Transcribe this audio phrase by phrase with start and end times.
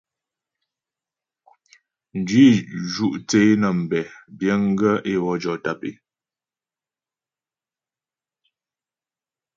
[2.17, 2.45] Mjwǐ
[2.91, 3.99] ju' thə́ é nə́ mbɛ
[4.37, 5.91] biəŋ gaə́ é wɔ jɔ tàp é.